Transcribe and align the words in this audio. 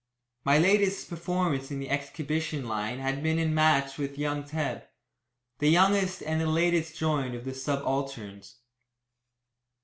My 0.43 0.57
latest 0.57 1.09
performance 1.09 1.69
in 1.69 1.77
the 1.79 1.91
exhibition 1.91 2.67
line 2.67 2.97
had 2.97 3.21
been 3.21 3.37
in 3.37 3.49
a 3.49 3.51
match 3.51 3.99
with 3.99 4.17
young 4.17 4.43
Tebb, 4.43 4.87
the 5.59 5.69
youngest 5.69 6.23
and 6.23 6.41
the 6.41 6.47
latest 6.47 6.97
joined 6.97 7.35
of 7.35 7.45
the 7.45 7.53
subalterns. 7.53 8.55